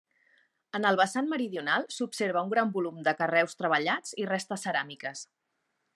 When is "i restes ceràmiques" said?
4.25-5.27